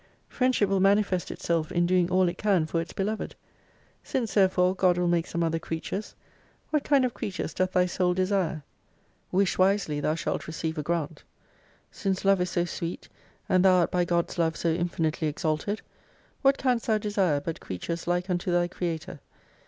[0.27, 3.35] Friendship will manifest itself in doing all it can for its beloved.
[4.03, 6.15] Since therefore God will make some other creatures,
[6.71, 8.63] what kind of creatures doth thy Soul desire?
[9.31, 11.21] IVis/i zvise/y thou shalt receive a gra?it
[11.91, 13.09] Since Love is so sweet,
[13.47, 15.83] and thou art by God's Love so infinitely exalted:
[16.41, 19.19] what canst thou desire but creatures like unto Thy creator